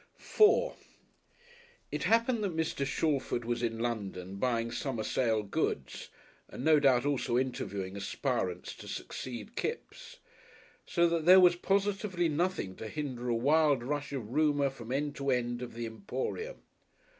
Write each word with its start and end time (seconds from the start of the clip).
§4 0.19 0.73
It 1.91 2.05
happened 2.05 2.43
that 2.43 2.55
Mr. 2.57 2.87
Shalford 2.87 3.45
was 3.45 3.61
in 3.61 3.77
London 3.77 4.37
buying 4.37 4.71
summer 4.71 5.03
sale 5.03 5.43
goods 5.43 6.09
and 6.49 6.65
no 6.65 6.79
doubt 6.79 7.05
also 7.05 7.37
interviewing 7.37 7.95
aspirants 7.95 8.73
to 8.77 8.87
succeed 8.87 9.55
Kipps. 9.55 10.17
So 10.87 11.07
that 11.07 11.25
there 11.25 11.39
was 11.39 11.55
positively 11.55 12.29
nothing 12.29 12.75
to 12.77 12.87
hinder 12.87 13.29
a 13.29 13.35
wild 13.35 13.83
rush 13.83 14.11
of 14.11 14.29
rumour 14.31 14.71
from 14.71 14.91
end 14.91 15.15
to 15.17 15.29
end 15.29 15.61
of 15.61 15.75
the 15.75 15.85
Emporium. 15.85 16.63